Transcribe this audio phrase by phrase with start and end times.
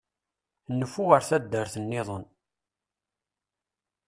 [0.79, 2.25] Nfu ar taddart-nniḍen.